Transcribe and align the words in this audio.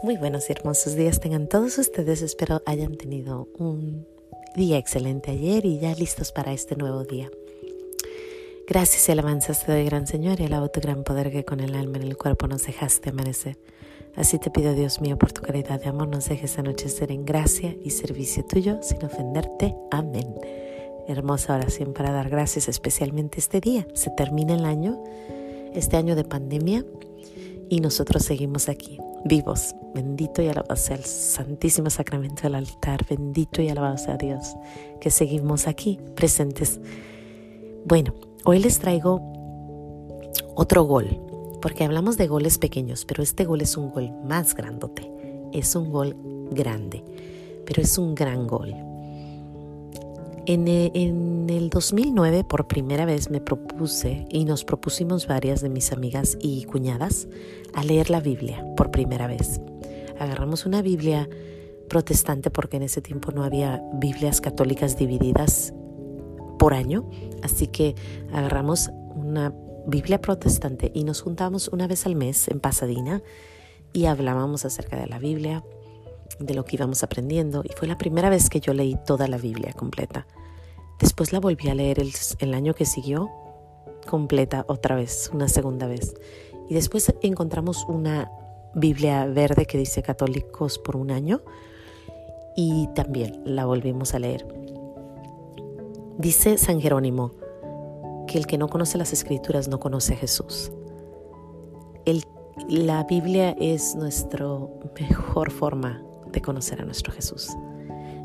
Muy 0.00 0.16
buenos 0.16 0.48
y 0.48 0.52
hermosos 0.52 0.94
días 0.94 1.18
tengan 1.18 1.48
todos 1.48 1.76
ustedes. 1.76 2.22
Espero 2.22 2.62
hayan 2.66 2.96
tenido 2.96 3.48
un 3.58 4.06
día 4.54 4.78
excelente 4.78 5.32
ayer 5.32 5.64
y 5.66 5.80
ya 5.80 5.92
listos 5.92 6.30
para 6.30 6.52
este 6.52 6.76
nuevo 6.76 7.02
día. 7.02 7.28
Gracias 8.68 9.08
y 9.08 9.12
alabanzas 9.12 9.66
te 9.66 9.72
doy, 9.72 9.84
gran 9.84 10.06
Señor, 10.06 10.40
y 10.40 10.44
alabo 10.44 10.68
tu 10.68 10.80
gran 10.80 11.02
poder 11.02 11.32
que 11.32 11.44
con 11.44 11.58
el 11.58 11.74
alma 11.74 11.96
en 11.96 12.04
el 12.04 12.16
cuerpo 12.16 12.46
nos 12.46 12.64
dejaste 12.64 13.10
amanecer. 13.10 13.58
Así 14.14 14.38
te 14.38 14.52
pido, 14.52 14.72
Dios 14.72 15.00
mío, 15.00 15.18
por 15.18 15.32
tu 15.32 15.42
caridad 15.42 15.80
de 15.80 15.88
amor, 15.88 16.06
nos 16.06 16.28
dejes 16.28 16.56
anochecer 16.60 17.10
en 17.10 17.24
gracia 17.24 17.74
y 17.82 17.90
servicio 17.90 18.44
tuyo 18.44 18.78
sin 18.82 19.04
ofenderte. 19.04 19.74
Amén. 19.90 20.32
Hermosa 21.08 21.56
oración 21.56 21.92
para 21.92 22.12
dar 22.12 22.28
gracias, 22.28 22.68
especialmente 22.68 23.40
este 23.40 23.60
día. 23.60 23.84
Se 23.94 24.10
termina 24.10 24.54
el 24.54 24.64
año, 24.64 25.02
este 25.74 25.96
año 25.96 26.14
de 26.14 26.22
pandemia, 26.22 26.84
y 27.68 27.80
nosotros 27.80 28.24
seguimos 28.24 28.68
aquí 28.68 28.98
vivos. 29.24 29.74
Bendito 29.94 30.42
y 30.42 30.48
alabado 30.48 30.76
sea 30.76 30.96
el 30.96 31.04
Santísimo 31.04 31.90
Sacramento 31.90 32.42
del 32.42 32.54
altar. 32.54 33.04
Bendito 33.08 33.62
y 33.62 33.68
alabado 33.68 33.98
sea 33.98 34.16
Dios 34.16 34.54
que 35.00 35.10
seguimos 35.10 35.66
aquí 35.66 35.98
presentes. 36.14 36.80
Bueno, 37.84 38.14
hoy 38.44 38.58
les 38.58 38.78
traigo 38.78 39.20
otro 40.54 40.84
gol, 40.84 41.20
porque 41.62 41.84
hablamos 41.84 42.16
de 42.16 42.26
goles 42.26 42.58
pequeños, 42.58 43.04
pero 43.04 43.22
este 43.22 43.44
gol 43.44 43.60
es 43.60 43.76
un 43.76 43.90
gol 43.90 44.10
más 44.24 44.54
grandote. 44.54 45.10
Es 45.52 45.74
un 45.74 45.90
gol 45.90 46.16
grande, 46.50 47.02
pero 47.64 47.82
es 47.82 47.96
un 47.96 48.14
gran 48.14 48.46
gol. 48.46 48.74
En, 50.48 50.66
eh, 50.66 50.90
en, 50.94 51.50
el 51.50 51.68
2009 51.68 52.42
por 52.42 52.68
primera 52.68 53.04
vez 53.04 53.28
me 53.28 53.38
propuse 53.38 54.24
y 54.30 54.46
nos 54.46 54.64
propusimos 54.64 55.26
varias 55.26 55.60
de 55.60 55.68
mis 55.68 55.92
amigas 55.92 56.38
y 56.40 56.64
cuñadas 56.64 57.28
a 57.74 57.84
leer 57.84 58.08
la 58.08 58.20
Biblia 58.20 58.64
por 58.74 58.90
primera 58.90 59.26
vez. 59.26 59.60
Agarramos 60.18 60.64
una 60.64 60.80
Biblia 60.80 61.28
protestante 61.90 62.50
porque 62.50 62.78
en 62.78 62.84
ese 62.84 63.02
tiempo 63.02 63.30
no 63.30 63.44
había 63.44 63.82
Biblias 63.92 64.40
católicas 64.40 64.96
divididas 64.96 65.74
por 66.58 66.72
año, 66.72 67.10
así 67.42 67.66
que 67.66 67.94
agarramos 68.32 68.88
una 69.14 69.52
Biblia 69.86 70.18
protestante 70.22 70.90
y 70.94 71.04
nos 71.04 71.20
juntamos 71.20 71.68
una 71.68 71.86
vez 71.86 72.06
al 72.06 72.14
mes 72.14 72.48
en 72.48 72.60
Pasadena 72.60 73.22
y 73.92 74.06
hablábamos 74.06 74.64
acerca 74.64 74.96
de 74.96 75.08
la 75.08 75.18
Biblia, 75.18 75.62
de 76.40 76.54
lo 76.54 76.64
que 76.64 76.76
íbamos 76.76 77.02
aprendiendo 77.02 77.64
y 77.66 77.74
fue 77.76 77.86
la 77.86 77.98
primera 77.98 78.30
vez 78.30 78.48
que 78.48 78.60
yo 78.60 78.72
leí 78.72 78.96
toda 79.04 79.28
la 79.28 79.36
Biblia 79.36 79.74
completa. 79.74 80.26
Después 80.98 81.32
la 81.32 81.38
volví 81.38 81.68
a 81.68 81.74
leer 81.74 81.98
el, 82.00 82.54
año 82.54 82.74
que 82.74 82.84
siguió 82.84 83.30
completa 84.08 84.64
otra 84.68 84.96
vez, 84.96 85.30
una 85.32 85.48
segunda 85.48 85.86
vez. 85.86 86.14
Y 86.68 86.74
después 86.74 87.14
encontramos 87.22 87.84
una 87.88 88.30
Biblia 88.74 89.26
verde 89.26 89.66
que 89.66 89.78
dice 89.78 90.02
católicos 90.02 90.78
por 90.78 90.96
un 90.96 91.10
año 91.10 91.40
y 92.56 92.88
también 92.94 93.40
la 93.44 93.64
volvimos 93.64 94.14
a 94.14 94.18
leer. 94.18 94.46
Dice 96.18 96.58
San 96.58 96.80
Jerónimo 96.80 97.32
que 98.26 98.38
el 98.38 98.46
que 98.46 98.58
no 98.58 98.68
conoce 98.68 98.98
las 98.98 99.12
escrituras 99.12 99.68
no 99.68 99.78
conoce 99.78 100.14
a 100.14 100.16
Jesús. 100.16 100.72
la 102.68 103.04
Biblia 103.04 103.56
es 103.58 103.94
nuestra 103.94 104.46
mejor 104.98 105.50
forma 105.50 106.02
de 106.32 106.42
conocer 106.42 106.82
a 106.82 106.84
nuestro 106.84 107.12
Jesús. 107.12 107.56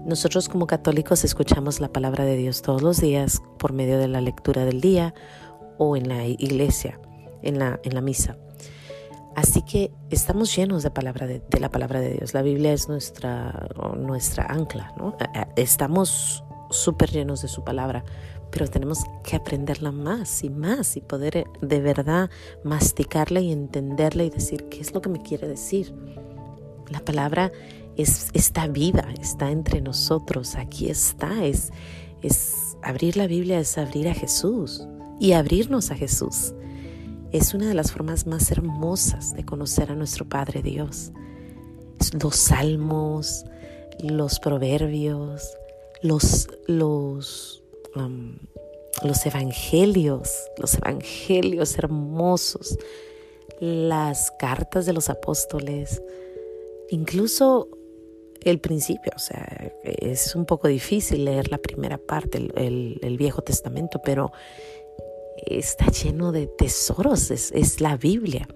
Nosotros 0.06 0.50
como 0.50 0.68
católicos 0.68 1.23
escuchamos 1.23 1.80
la 1.80 1.88
palabra 1.88 2.26
de 2.26 2.36
Dios 2.36 2.62
todos 2.62 2.82
los 2.82 3.00
días 3.00 3.42
por 3.58 3.72
medio 3.72 3.98
de 3.98 4.09
la 4.09 4.20
lectura 4.20 4.66
del 4.66 4.82
día 4.82 5.14
o 5.78 5.96
en 5.96 6.09
la 6.09 6.26
iglesia, 6.26 7.00
en 7.42 7.58
la, 7.58 7.80
en 7.84 7.96
la 7.96 8.02
misa. 8.02 8.38
Así 9.36 9.62
que 9.62 9.92
estamos 10.09 10.54
llenos 10.56 10.84
de, 10.84 10.92
palabra 10.92 11.26
de, 11.26 11.42
la 11.58 11.70
palabra 11.70 12.02
de 12.02 12.16
Dios. 12.16 12.34
La 12.34 12.42
Biblia 12.42 12.74
es 12.74 12.90
nuestra, 12.90 13.68
nuestra 13.97 14.46
ancla, 14.46 14.94
¿no? 14.97 15.16
Estamos 15.56 16.44
súper 16.69 17.09
llenos 17.09 17.42
de 17.42 17.47
su 17.47 17.63
palabra, 17.63 18.03
pero 18.52 18.68
tenemos 18.68 19.06
que 19.24 19.38
aprenderla 19.38 19.92
más 19.92 20.44
y 20.44 20.50
más 20.50 20.97
y 20.97 21.02
poder 21.02 21.46
de 21.62 21.80
verdad 21.80 22.30
masticarla 22.63 23.40
y 23.40 23.53
entenderla 23.53 24.24
y 24.24 24.30
decir 24.30 24.68
qué 24.69 24.81
es 24.81 24.94
lo 24.94 25.02
que 25.02 25.09
me 25.09 25.22
quiere 25.22 25.47
decir. 25.47 25.96
La 26.90 27.00
palabra 27.00 27.52
es, 27.98 28.30
está 28.34 28.68
viva, 28.68 29.06
está 29.22 29.52
entre 29.52 29.81
nosotros, 29.81 30.56
aquí 30.56 30.90
está, 30.90 31.46
es, 31.46 31.72
es 32.22 32.78
abrir 32.81 33.18
la 33.18 33.28
Biblia, 33.28 33.59
es 33.59 33.78
abrir 33.78 34.08
a 34.08 34.14
Jesús 34.14 34.88
y 35.20 35.34
abrirnos 35.34 35.92
a 35.92 35.96
Jesús. 35.96 36.54
Es 37.31 37.54
una 37.54 37.68
de 37.68 37.74
las 37.74 37.92
formas 37.92 38.28
más 38.28 38.52
hermosas 38.52 39.34
de 39.34 39.44
conocer 39.46 39.92
a 39.92 39.96
nuestro 39.96 40.28
Padre 40.28 40.62
Dios. 40.62 41.12
Los 42.20 42.36
salmos, 42.36 43.46
los 44.00 44.40
proverbios, 44.40 45.50
los, 46.02 46.48
los, 46.68 47.64
um, 47.96 48.36
los 49.04 49.25
evangelios, 49.25 50.30
los 50.58 50.75
evangelios 50.75 51.78
hermosos, 51.78 52.78
las 53.60 54.31
cartas 54.38 54.86
de 54.86 54.94
los 54.94 55.10
apóstoles, 55.10 56.02
incluso 56.90 57.70
el 58.46 58.59
principio, 58.59 59.12
o 59.16 59.20
sea, 59.20 59.72
es 59.84 60.36
un 60.36 60.46
poco 60.46 60.68
difícil 60.68 61.26
leer 61.26 61.50
la 61.50 61.58
primera 61.58 61.98
parte, 61.98 62.38
el, 62.56 63.18
Viejo 63.18 63.42
Testamento, 63.42 64.02
pero 64.04 64.31
está 65.46 65.88
lleno 65.88 66.31
de 66.31 66.48
tesoros, 66.48 67.31
es, 67.31 67.52
es 67.52 67.81
la 67.81 67.98
Biblia. 67.98 68.48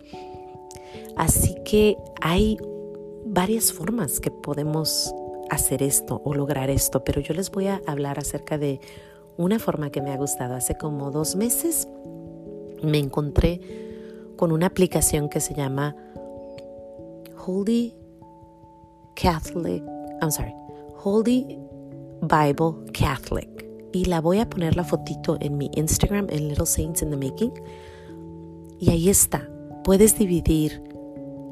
Así 1.15 1.55
que 1.65 1.97
hay 2.21 2.57
varias 3.25 3.73
formas 3.73 4.19
que 4.19 4.31
podemos 4.31 5.13
hacer 5.49 5.81
esto 5.83 6.21
o 6.23 6.33
lograr 6.33 6.69
esto, 6.69 7.03
pero 7.03 7.21
yo 7.21 7.33
les 7.33 7.51
voy 7.51 7.67
a 7.67 7.81
hablar 7.87 8.19
acerca 8.19 8.57
de 8.57 8.79
una 9.37 9.59
forma 9.59 9.89
que 9.91 10.01
me 10.01 10.11
ha 10.11 10.17
gustado. 10.17 10.55
Hace 10.55 10.75
como 10.75 11.11
dos 11.11 11.35
meses 11.35 11.87
me 12.83 12.99
encontré 12.99 13.61
con 14.35 14.51
una 14.51 14.67
aplicación 14.67 15.29
que 15.29 15.39
se 15.39 15.53
llama 15.53 15.95
Holy 17.45 17.95
Catholic, 19.17 19.83
I'm 20.21 20.31
sorry, 20.31 20.53
Holy 20.95 21.59
Bible 22.21 22.75
Catholic. 22.93 23.49
Y 23.91 24.05
la 24.05 24.21
voy 24.21 24.39
a 24.39 24.49
poner 24.49 24.75
la 24.75 24.83
fotito 24.83 25.37
en 25.41 25.57
mi 25.57 25.71
Instagram, 25.73 26.27
en 26.29 26.49
Little 26.49 26.67
Saints 26.67 27.01
in 27.01 27.09
the 27.09 27.17
Making. 27.17 27.51
Y 28.79 28.91
ahí 28.91 29.09
está. 29.09 29.49
Puedes 29.83 30.17
dividir 30.19 30.83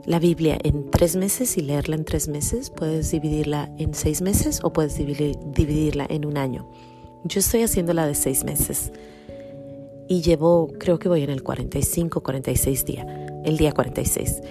la 0.05 0.19
Biblia 0.19 0.59
en 0.63 0.91
tres 0.91 1.15
meses 1.15 1.57
y 1.57 1.61
leerla 1.61 1.95
en 1.95 2.05
tres 2.05 2.27
meses. 2.27 2.69
Puedes 2.69 3.09
dividirla 3.09 3.73
en 3.77 3.95
seis 3.95 4.21
meses 4.21 4.59
o 4.63 4.71
puedes 4.71 4.95
dividirla 4.97 6.05
en 6.07 6.25
un 6.25 6.37
año. 6.37 6.69
Yo 7.23 7.39
estoy 7.39 7.63
haciendo 7.63 7.93
la 7.93 8.05
de 8.05 8.13
seis 8.13 8.43
meses. 8.43 8.91
Y 10.07 10.21
llevo, 10.21 10.67
creo 10.79 10.99
que 10.99 11.09
voy 11.09 11.23
en 11.23 11.31
el 11.31 11.41
45, 11.41 12.21
46 12.21 12.85
día, 12.85 13.27
el 13.43 13.57
día 13.57 13.71
46. 13.71 14.41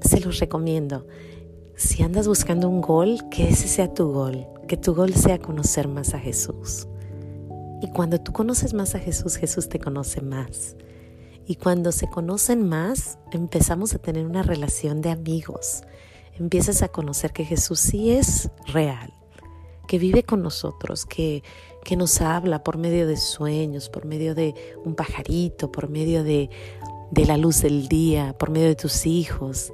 Se 0.00 0.20
los 0.20 0.38
recomiendo. 0.38 1.06
Si 1.80 2.02
andas 2.02 2.28
buscando 2.28 2.68
un 2.68 2.82
gol, 2.82 3.26
que 3.30 3.48
ese 3.48 3.66
sea 3.66 3.94
tu 3.94 4.12
gol, 4.12 4.46
que 4.68 4.76
tu 4.76 4.94
gol 4.94 5.14
sea 5.14 5.38
conocer 5.38 5.88
más 5.88 6.12
a 6.12 6.18
Jesús. 6.18 6.86
Y 7.80 7.90
cuando 7.92 8.20
tú 8.20 8.34
conoces 8.34 8.74
más 8.74 8.94
a 8.94 8.98
Jesús, 8.98 9.36
Jesús 9.36 9.70
te 9.70 9.78
conoce 9.78 10.20
más. 10.20 10.76
Y 11.46 11.56
cuando 11.56 11.90
se 11.90 12.06
conocen 12.10 12.68
más, 12.68 13.18
empezamos 13.32 13.94
a 13.94 13.98
tener 13.98 14.26
una 14.26 14.42
relación 14.42 15.00
de 15.00 15.08
amigos. 15.08 15.80
Empiezas 16.34 16.82
a 16.82 16.88
conocer 16.88 17.32
que 17.32 17.46
Jesús 17.46 17.80
sí 17.80 18.10
es 18.10 18.50
real, 18.66 19.14
que 19.88 19.98
vive 19.98 20.22
con 20.22 20.42
nosotros, 20.42 21.06
que, 21.06 21.42
que 21.82 21.96
nos 21.96 22.20
habla 22.20 22.62
por 22.62 22.76
medio 22.76 23.06
de 23.06 23.16
sueños, 23.16 23.88
por 23.88 24.04
medio 24.04 24.34
de 24.34 24.54
un 24.84 24.94
pajarito, 24.94 25.72
por 25.72 25.88
medio 25.88 26.24
de, 26.24 26.50
de 27.10 27.24
la 27.24 27.38
luz 27.38 27.62
del 27.62 27.88
día, 27.88 28.36
por 28.36 28.50
medio 28.50 28.66
de 28.66 28.76
tus 28.76 29.06
hijos. 29.06 29.72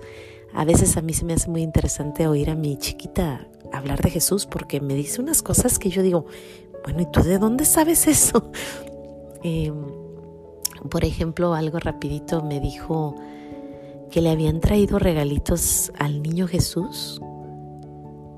A 0.57 0.65
veces 0.65 0.97
a 0.97 1.03
mí 1.03 1.13
se 1.13 1.27
me 1.27 1.35
hace 1.35 1.51
muy 1.51 1.63
interesante 1.63 2.27
oír 2.27 2.49
a 2.49 2.55
mi 2.55 2.79
chiquita 2.79 3.47
hablar 3.75 4.01
de 4.01 4.09
Jesús 4.09 4.47
porque 4.47 4.81
me 4.81 4.95
dice 4.95 5.21
unas 5.21 5.43
cosas 5.43 5.79
que 5.79 5.91
yo 5.91 6.01
digo, 6.01 6.25
bueno, 6.83 7.03
¿y 7.03 7.07
tú 7.11 7.23
de 7.23 7.39
dónde 7.39 7.67
sabes 7.67 8.07
eso? 8.07 8.51
Em, 9.43 9.85
por 10.91 11.05
ejemplo, 11.05 11.55
algo 11.55 11.79
rapidito 11.79 12.43
me 12.43 12.59
dijo 12.59 13.15
que 14.11 14.23
le 14.23 14.31
habían 14.31 14.61
traído 14.61 14.99
regalitos 14.99 15.93
al 15.99 16.23
niño 16.23 16.49
Jesús 16.49 17.21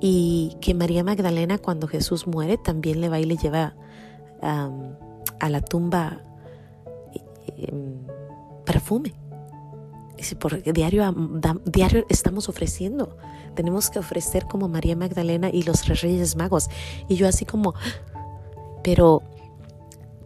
y 0.01 0.57
que 0.61 0.75
María 0.75 1.05
Magdalena 1.05 1.59
cuando 1.59 1.87
Jesús 1.87 2.27
muere 2.27 2.59
también 2.59 3.01
le 3.01 3.09
va 3.09 3.21
y 3.21 3.25
le 3.25 3.37
lleva 3.37 3.75
a 4.43 5.49
la 5.49 5.61
tumba 5.61 6.21
em, 7.57 7.95
perfume. 8.67 9.15
Porque 10.39 10.73
diario, 10.73 11.15
diario 11.65 12.05
estamos 12.09 12.49
ofreciendo. 12.49 13.17
Tenemos 13.55 13.91
que 13.91 13.99
ofrecer 13.99 14.47
como 14.47 14.69
María 14.69 14.97
Magdalena 14.97 15.51
y 15.51 15.63
los 15.63 15.87
Reyes 15.87 16.37
Magos. 16.37 16.69
Y 17.09 17.17
yo 17.17 17.29
así 17.29 17.45
como, 17.45 17.75
pero 18.85 19.23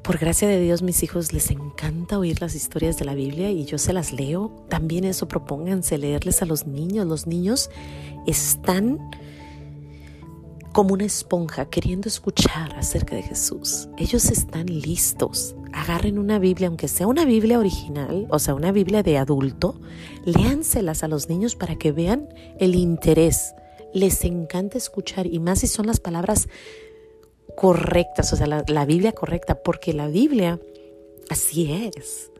por 0.03 0.19
gracia 0.19 0.49
de 0.49 0.61
Dios, 0.61 0.83
mis 0.83 1.03
hijos 1.03 1.33
les 1.33 1.50
encanta 1.50 2.19
oír 2.19 2.41
las 2.41 2.55
historias 2.55 2.99
de 2.99 3.05
la 3.05 3.15
Biblia 3.15 3.50
y 3.50 3.65
yo 3.65 3.79
se 3.79 3.93
las 3.93 4.12
leo. 4.12 4.50
También 4.69 5.05
eso 5.05 5.29
propónganse, 5.29 5.97
leerles 5.97 6.43
a 6.43 6.47
los 6.47 6.67
niños. 6.67 7.06
Los 7.06 7.27
niños 7.27 7.71
están 8.27 8.99
como 10.73 10.94
una 10.94 11.05
esponja 11.05 11.67
queriendo 11.67 12.09
escuchar 12.09 12.75
acerca 12.77 13.15
de 13.15 13.23
Jesús. 13.23 13.89
Ellos 13.97 14.25
están 14.31 14.67
listos. 14.67 15.55
Agarren 15.72 16.19
una 16.19 16.38
Biblia, 16.38 16.69
aunque 16.69 16.88
sea 16.88 17.06
una 17.06 17.24
Biblia 17.24 17.58
original, 17.58 18.26
o 18.30 18.38
sea, 18.38 18.54
una 18.54 18.72
Biblia 18.72 19.02
de 19.02 19.19
adulto, 19.19 19.80
léanselas 20.24 21.02
a 21.02 21.08
los 21.08 21.28
niños 21.28 21.56
para 21.56 21.76
que 21.76 21.92
vean 21.92 22.28
el 22.58 22.74
interés. 22.74 23.54
Les 23.94 24.24
encanta 24.24 24.78
escuchar 24.78 25.26
y 25.26 25.38
más 25.38 25.60
si 25.60 25.66
son 25.66 25.86
las 25.86 26.00
palabras 26.00 26.48
correctas, 27.56 28.32
o 28.32 28.36
sea, 28.36 28.46
la, 28.46 28.84
Biblia 28.84 29.12
correcta, 29.12 29.62
porque 29.62 29.92
la 29.92 30.08
Biblia 30.08 30.60
así 31.30 31.90
es. 31.96 32.30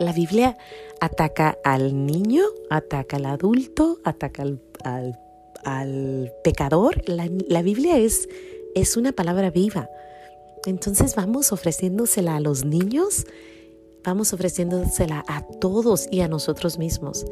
La 0.00 0.12
Biblia 0.12 0.56
ataca 1.00 1.58
al 1.64 2.06
niño, 2.06 2.44
ataca 2.70 3.16
al 3.16 3.26
adulto, 3.26 3.98
ataca 4.04 4.42
al, 4.42 4.60
al, 5.64 6.32
pecador. 6.44 7.02
La, 7.08 7.28
la, 7.48 7.62
Biblia 7.62 7.98
es, 7.98 8.28
es 8.74 8.96
una 8.96 9.12
palabra 9.12 9.50
viva. 9.50 9.88
Entonces 10.68 11.14
vamos 11.16 11.50
ofreciéndosela 11.50 12.36
a 12.36 12.40
los 12.40 12.66
niños, 12.66 13.24
vamos 14.04 14.34
ofreciéndosela 14.34 15.24
a 15.26 15.42
todos 15.42 16.06
y 16.10 16.20
a 16.20 16.28
nosotros 16.28 16.78
mismos. 16.78 17.24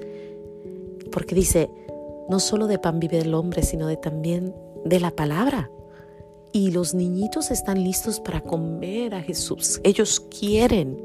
Porque 1.13 1.35
dice, 1.35 1.69
no 2.31 2.41
solo 2.41 2.67
de 2.67 2.79
pan 2.79 2.99
vive 2.99 3.19
el 3.19 3.35
hombre, 3.35 3.63
sino 3.63 3.89
de 3.89 3.99
también 3.99 4.55
de 4.87 5.01
la 5.01 5.11
palabra. 5.11 5.71
Y 6.55 6.71
los 6.71 6.95
niñitos 6.95 7.51
están 7.51 7.85
listos 7.85 8.21
para 8.21 8.41
comer 8.41 9.15
a 9.15 9.21
Jesús. 9.21 9.83
Ellos 9.85 10.19
quieren. 10.21 11.03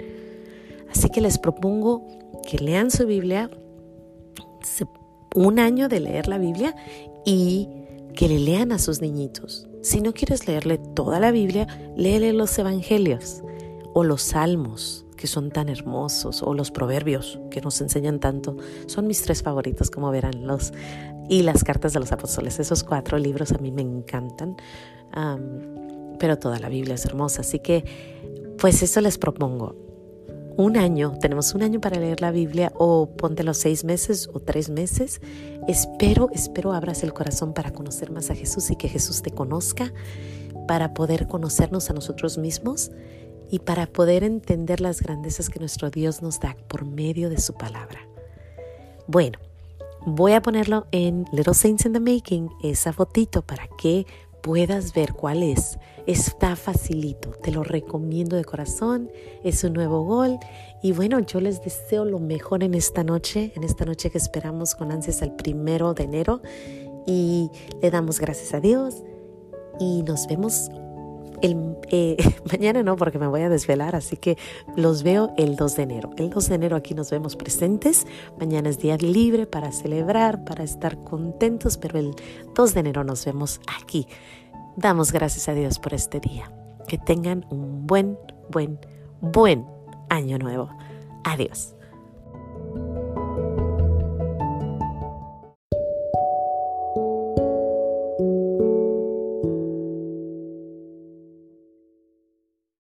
Así 0.90 1.10
que 1.10 1.20
les 1.20 1.38
propongo 1.38 2.08
que 2.50 2.60
lean 2.60 2.92
su 2.92 3.06
Biblia, 3.06 3.50
un 5.36 5.60
año 5.60 5.90
de 5.90 6.00
leer 6.00 6.30
la 6.30 6.38
Biblia 6.38 6.78
y 7.26 7.68
que 8.16 8.30
le 8.30 8.40
lean 8.40 8.72
a 8.72 8.80
sus 8.80 9.02
niñitos. 9.02 9.68
Si 9.82 10.02
no 10.02 10.14
quieres 10.14 10.48
leerle 10.48 10.78
toda 10.78 11.20
la 11.20 11.32
Biblia, 11.32 11.68
léele 11.96 12.34
los 12.34 12.58
evangelios 12.58 13.44
o 13.94 14.04
los 14.04 14.22
salmos 14.22 15.06
que 15.18 15.28
son 15.28 15.52
tan 15.52 15.70
hermosos 15.70 16.42
o 16.42 16.54
los 16.54 16.72
proverbios 16.72 17.40
que 17.52 17.62
nos 17.62 17.80
enseñan 17.82 18.20
tanto. 18.20 18.58
Son 18.88 19.06
mis 19.06 19.22
tres 19.22 19.44
favoritos, 19.44 19.92
como 19.92 20.10
verán, 20.10 20.48
los 20.48 20.74
y 21.30 21.44
las 21.44 21.64
cartas 21.64 21.94
de 21.94 22.00
los 22.00 22.12
apóstoles. 22.12 22.60
Esos 22.60 22.84
cuatro 22.84 23.18
libros 23.18 23.52
a 23.52 23.58
mí 23.60 23.72
me 23.72 23.82
encantan 23.82 24.58
pero 26.22 26.38
toda 26.38 26.60
la 26.60 26.70
Biblia 26.70 26.94
es 26.94 27.06
hermosa. 27.06 27.42
Así 27.42 27.58
que, 27.60 27.84
pues 28.60 28.84
eso 28.84 29.02
les 29.02 29.18
propongo. 29.18 29.76
Un 30.62 30.78
año, 30.78 31.18
tenemos 31.20 31.56
un 31.56 31.64
año 31.64 31.82
para 31.82 32.00
leer 32.00 32.22
la 32.22 32.30
Biblia 32.30 32.72
o 32.76 33.10
ponte 33.18 33.44
los 33.44 33.58
seis 33.58 33.84
meses 33.84 34.30
o 34.32 34.40
tres 34.40 34.70
meses. 34.70 35.20
Espero, 35.68 36.30
espero 36.34 36.72
abras 36.72 37.02
el 37.02 37.14
corazón 37.14 37.56
para 37.56 37.72
conocer 37.72 38.12
más 38.12 38.30
a 38.30 38.36
Jesús 38.36 38.70
y 38.70 38.76
que 38.76 38.88
Jesús 38.88 39.24
te 39.24 39.32
conozca, 39.32 39.92
para 40.68 40.94
poder 40.94 41.26
conocernos 41.26 41.90
a 41.90 41.94
nosotros 41.94 42.38
mismos 42.38 42.92
y 43.50 43.58
para 43.58 43.88
poder 43.88 44.24
entender 44.24 44.82
las 44.82 45.02
grandezas 45.02 45.50
que 45.50 45.58
nuestro 45.58 45.90
Dios 45.90 46.22
nos 46.22 46.40
da 46.40 46.56
por 46.68 46.86
medio 46.86 47.32
de 47.32 47.40
su 47.40 47.56
palabra. 47.56 48.08
Bueno, 49.08 49.40
voy 50.06 50.34
a 50.34 50.44
ponerlo 50.44 50.86
en 50.92 51.26
Little 51.32 51.56
Saints 51.56 51.88
in 51.88 51.94
the 51.94 52.00
Making, 52.00 52.52
esa 52.62 52.94
fotito 52.94 53.42
para 53.42 53.68
que 53.80 54.06
puedas 54.42 54.94
ver 54.94 55.14
cuál 55.14 55.44
es. 55.44 55.78
Está 56.08 56.56
facilito, 56.56 57.30
te 57.30 57.52
lo 57.52 57.64
recomiendo 57.64 58.36
de 58.36 58.44
corazón, 58.44 59.12
es 59.44 59.64
un 59.64 59.74
nuevo 59.74 60.04
gol 60.04 60.40
y 60.82 60.94
bueno, 60.94 61.20
yo 61.20 61.40
les 61.40 61.62
deseo 61.62 62.06
lo 62.06 62.20
mejor 62.20 62.64
en 62.64 62.74
esta 62.74 63.04
noche, 63.04 63.54
en 63.56 63.64
esta 63.64 63.86
noche 63.86 64.10
que 64.10 64.18
esperamos 64.18 64.74
con 64.74 64.92
ansias 64.92 65.22
el 65.22 65.34
primero 65.34 65.94
de 65.94 66.04
enero 66.04 66.42
y 67.06 67.50
le 67.82 67.92
damos 67.92 68.20
gracias 68.20 68.54
a 68.54 68.60
Dios 68.60 69.04
y 69.80 70.04
nos 70.04 70.28
vemos 70.28 70.70
eh, 71.42 72.18
mañana 72.52 72.84
no, 72.84 72.96
porque 72.96 73.20
me 73.20 73.28
voy 73.28 73.42
a 73.42 73.50
desvelar, 73.50 73.96
así 73.96 74.18
que 74.18 74.38
los 74.76 75.04
veo 75.04 75.34
el 75.38 75.56
2 75.56 75.76
de 75.76 75.84
enero. 75.84 76.12
El 76.18 76.30
2 76.30 76.50
de 76.50 76.56
enero 76.56 76.76
aquí 76.76 76.94
nos 76.94 77.12
vemos 77.12 77.36
presentes. 77.36 78.06
Mañana 78.40 78.70
es 78.70 78.80
día 78.80 78.98
libre 78.98 79.46
para 79.46 79.72
celebrar, 79.72 80.44
para 80.44 80.64
estar 80.64 81.04
contentos, 81.04 81.78
pero 81.78 82.00
el 82.00 82.16
2 82.56 82.74
de 82.74 82.80
enero 82.80 83.04
nos 83.04 83.26
vemos 83.26 83.62
aquí. 83.80 84.08
Damos 84.76 85.12
gracias 85.12 85.50
a 85.50 85.54
Dios 85.54 85.80
por 85.80 85.94
este 85.94 86.20
día. 86.20 86.52
Que 86.88 86.98
tengan 86.98 87.46
un 87.50 87.86
buen, 87.88 88.18
buen, 88.50 88.80
buen 89.22 89.66
año 90.10 90.38
nuevo. 90.38 90.70
Adiós. 91.24 91.76